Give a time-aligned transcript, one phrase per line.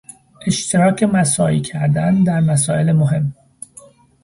[0.47, 3.33] اشتراک مساعی کردن در مسائل مهم